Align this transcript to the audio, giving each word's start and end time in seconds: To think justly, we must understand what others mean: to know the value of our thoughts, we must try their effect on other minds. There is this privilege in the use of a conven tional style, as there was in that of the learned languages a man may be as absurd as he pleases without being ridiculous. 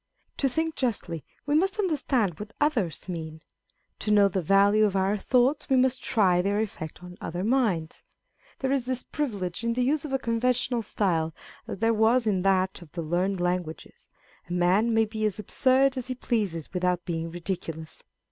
To 0.37 0.49
think 0.49 0.75
justly, 0.75 1.23
we 1.45 1.53
must 1.53 1.77
understand 1.77 2.39
what 2.39 2.53
others 2.59 3.07
mean: 3.07 3.43
to 3.99 4.09
know 4.09 4.27
the 4.29 4.41
value 4.41 4.85
of 4.85 4.95
our 4.95 5.15
thoughts, 5.15 5.69
we 5.69 5.75
must 5.75 6.01
try 6.03 6.41
their 6.41 6.59
effect 6.59 7.03
on 7.03 7.17
other 7.21 7.43
minds. 7.43 8.01
There 8.57 8.71
is 8.71 8.87
this 8.87 9.03
privilege 9.03 9.63
in 9.63 9.73
the 9.73 9.83
use 9.83 10.03
of 10.03 10.11
a 10.11 10.17
conven 10.17 10.55
tional 10.57 10.83
style, 10.83 11.35
as 11.67 11.77
there 11.77 11.93
was 11.93 12.25
in 12.25 12.41
that 12.41 12.81
of 12.81 12.93
the 12.93 13.03
learned 13.03 13.39
languages 13.39 14.07
a 14.49 14.53
man 14.53 14.91
may 14.91 15.05
be 15.05 15.23
as 15.23 15.37
absurd 15.37 15.95
as 15.97 16.07
he 16.07 16.15
pleases 16.15 16.73
without 16.73 17.05
being 17.05 17.29
ridiculous. 17.29 18.03